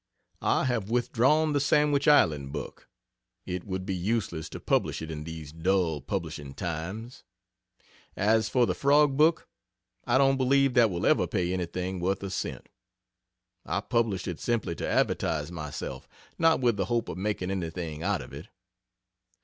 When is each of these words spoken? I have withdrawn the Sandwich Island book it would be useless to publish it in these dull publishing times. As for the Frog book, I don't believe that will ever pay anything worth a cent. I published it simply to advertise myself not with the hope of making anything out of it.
I 0.41 0.63
have 0.65 0.89
withdrawn 0.89 1.53
the 1.53 1.59
Sandwich 1.59 2.07
Island 2.07 2.51
book 2.51 2.89
it 3.45 3.65
would 3.65 3.85
be 3.85 3.93
useless 3.93 4.49
to 4.49 4.59
publish 4.59 4.99
it 4.99 5.11
in 5.11 5.25
these 5.25 5.51
dull 5.51 6.01
publishing 6.01 6.55
times. 6.55 7.23
As 8.17 8.49
for 8.49 8.65
the 8.65 8.73
Frog 8.73 9.15
book, 9.15 9.47
I 10.05 10.17
don't 10.17 10.37
believe 10.37 10.73
that 10.73 10.89
will 10.89 11.05
ever 11.05 11.27
pay 11.27 11.53
anything 11.53 11.99
worth 11.99 12.23
a 12.23 12.31
cent. 12.31 12.67
I 13.63 13.79
published 13.79 14.27
it 14.27 14.39
simply 14.39 14.73
to 14.77 14.87
advertise 14.89 15.51
myself 15.51 16.07
not 16.39 16.61
with 16.61 16.77
the 16.77 16.85
hope 16.85 17.07
of 17.07 17.19
making 17.19 17.51
anything 17.51 18.01
out 18.01 18.23
of 18.23 18.33
it. 18.33 18.47